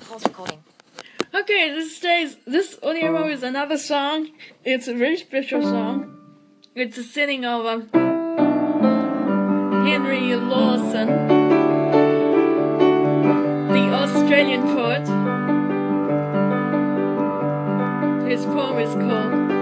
Pause 0.00 0.24
recording. 0.24 0.64
Okay, 1.32 1.70
this 1.70 1.96
stays. 1.96 2.36
This 2.46 2.76
audio 2.82 3.28
is 3.28 3.42
another 3.42 3.78
song. 3.78 4.28
It's 4.64 4.88
a 4.88 4.94
very 4.94 5.16
special 5.16 5.62
song. 5.62 6.16
It's 6.74 6.98
a 6.98 7.04
singing 7.04 7.44
of 7.44 7.64
um, 7.64 7.88
Henry 9.86 10.34
Lawson, 10.34 11.08
the 13.68 13.92
Australian 13.92 14.62
poet. 14.74 15.06
His 18.28 18.44
poem 18.46 18.78
is 18.78 18.94
called 18.94 19.53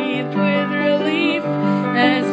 breathe 0.00 0.28
with 0.28 0.70
relief 0.70 1.44
as 1.44 2.29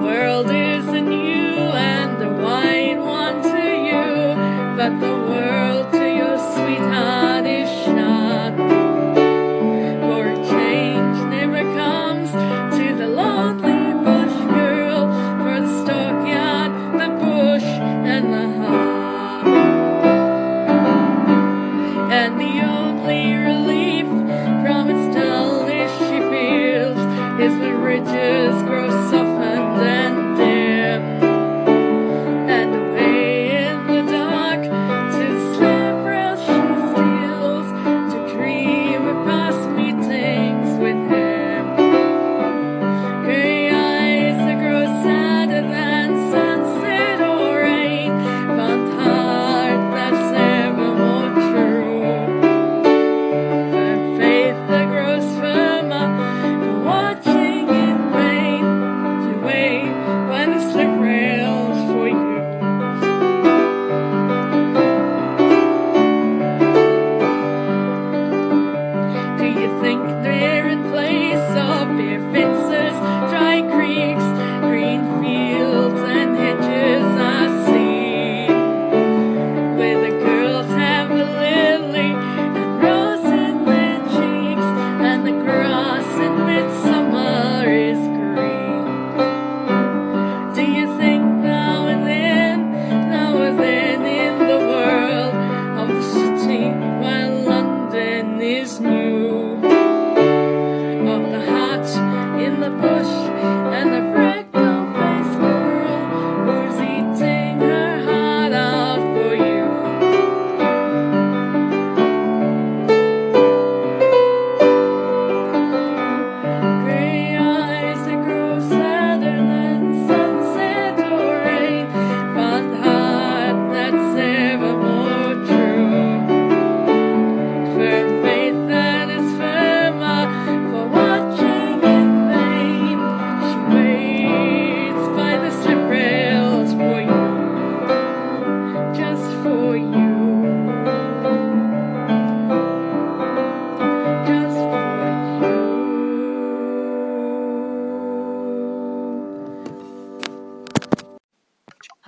world 0.00 0.59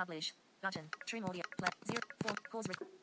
Publish. 0.02 0.34
Button. 0.60 0.88
Trim 1.06 1.24
audio. 1.24 1.42
Play. 1.58 1.68
Zero. 1.86 2.00
Four. 2.22 2.34
Pause. 2.50 3.01